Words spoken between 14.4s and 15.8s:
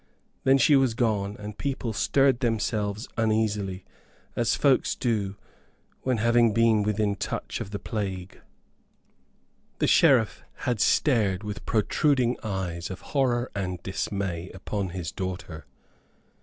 upon his daughter.